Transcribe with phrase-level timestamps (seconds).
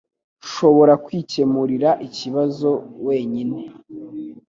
[0.45, 2.69] Nshobora kwikemurira ikibazo
[3.05, 3.57] wenyine